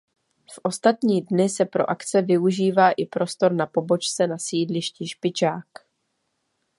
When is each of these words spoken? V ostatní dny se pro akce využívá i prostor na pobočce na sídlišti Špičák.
V 0.53 0.59
ostatní 0.63 1.21
dny 1.21 1.49
se 1.49 1.65
pro 1.65 1.89
akce 1.89 2.21
využívá 2.21 2.91
i 2.91 3.05
prostor 3.05 3.51
na 3.53 3.65
pobočce 3.65 4.27
na 4.27 4.37
sídlišti 4.37 5.07
Špičák. 5.07 5.65